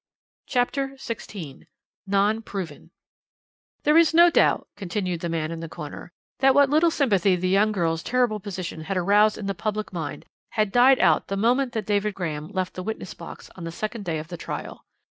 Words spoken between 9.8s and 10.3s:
mind